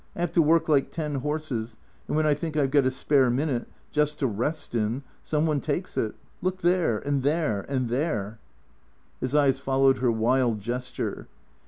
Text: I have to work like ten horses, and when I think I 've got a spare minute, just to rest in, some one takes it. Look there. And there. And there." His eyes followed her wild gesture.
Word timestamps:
I 0.15 0.21
have 0.21 0.31
to 0.31 0.41
work 0.41 0.67
like 0.67 0.89
ten 0.89 1.13
horses, 1.13 1.77
and 2.07 2.17
when 2.17 2.25
I 2.25 2.33
think 2.33 2.57
I 2.57 2.65
've 2.65 2.71
got 2.71 2.87
a 2.87 2.89
spare 2.89 3.29
minute, 3.29 3.67
just 3.91 4.17
to 4.17 4.25
rest 4.25 4.73
in, 4.73 5.03
some 5.21 5.45
one 5.45 5.61
takes 5.61 5.95
it. 5.95 6.15
Look 6.41 6.61
there. 6.61 6.97
And 6.97 7.21
there. 7.21 7.67
And 7.69 7.87
there." 7.87 8.39
His 9.19 9.35
eyes 9.35 9.59
followed 9.59 9.99
her 9.99 10.11
wild 10.11 10.59
gesture. 10.59 11.27